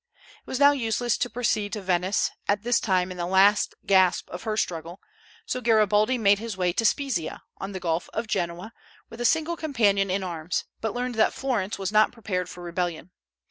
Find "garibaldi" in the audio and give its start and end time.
5.61-6.17